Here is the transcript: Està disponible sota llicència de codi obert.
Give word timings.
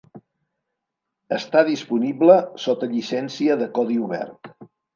Està 1.37 1.63
disponible 1.67 2.39
sota 2.65 2.91
llicència 2.97 3.61
de 3.63 3.71
codi 3.79 4.03
obert. 4.09 4.55